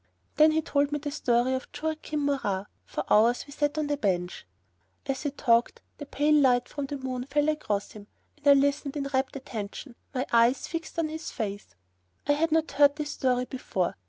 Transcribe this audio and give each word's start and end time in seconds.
Then 0.37 0.53
he 0.53 0.63
told 0.63 0.91
me 0.91 0.97
the 0.97 1.11
story 1.11 1.53
of 1.53 1.67
Joachim 1.71 2.25
Murat; 2.25 2.65
for 2.85 3.03
hours 3.07 3.45
we 3.45 3.53
sat 3.53 3.77
on 3.77 3.85
the 3.85 3.97
bench. 3.97 4.47
As 5.05 5.21
he 5.21 5.29
talked, 5.29 5.83
the 5.99 6.07
pale 6.07 6.33
light 6.33 6.67
from 6.67 6.87
the 6.87 6.97
moon 6.97 7.25
fell 7.25 7.47
across 7.49 7.91
him, 7.91 8.07
and 8.37 8.47
I 8.47 8.53
listened 8.53 8.97
in 8.97 9.03
rapt 9.13 9.35
attention, 9.35 9.93
my 10.11 10.25
eyes 10.33 10.65
fixed 10.65 10.97
on 10.97 11.09
his 11.09 11.29
face. 11.29 11.75
I 12.25 12.31
had 12.31 12.51
not 12.51 12.71
heard 12.71 12.95
this 12.95 13.11
story 13.11 13.45
before. 13.45 13.93